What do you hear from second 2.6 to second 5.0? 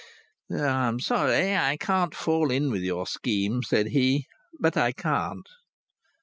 with your scheme," said he, "but I